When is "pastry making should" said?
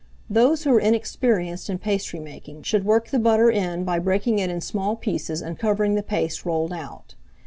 1.77-2.85